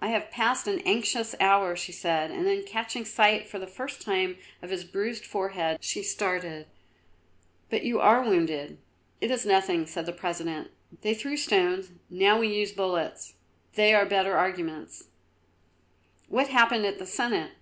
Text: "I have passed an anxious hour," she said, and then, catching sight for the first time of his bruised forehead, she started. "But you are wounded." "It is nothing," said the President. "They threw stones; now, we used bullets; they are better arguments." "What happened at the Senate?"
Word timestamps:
"I 0.00 0.06
have 0.08 0.30
passed 0.30 0.66
an 0.66 0.80
anxious 0.86 1.34
hour," 1.38 1.76
she 1.76 1.92
said, 1.92 2.30
and 2.30 2.46
then, 2.46 2.62
catching 2.64 3.04
sight 3.04 3.46
for 3.46 3.58
the 3.58 3.66
first 3.66 4.00
time 4.00 4.38
of 4.62 4.70
his 4.70 4.84
bruised 4.84 5.26
forehead, 5.26 5.84
she 5.84 6.02
started. 6.02 6.66
"But 7.68 7.82
you 7.84 8.00
are 8.00 8.22
wounded." 8.22 8.78
"It 9.20 9.30
is 9.30 9.44
nothing," 9.44 9.84
said 9.84 10.06
the 10.06 10.12
President. 10.14 10.70
"They 11.02 11.12
threw 11.12 11.36
stones; 11.36 11.90
now, 12.08 12.38
we 12.38 12.48
used 12.48 12.74
bullets; 12.74 13.34
they 13.74 13.92
are 13.92 14.06
better 14.06 14.34
arguments." 14.34 15.08
"What 16.28 16.48
happened 16.48 16.86
at 16.86 16.98
the 16.98 17.04
Senate?" 17.04 17.52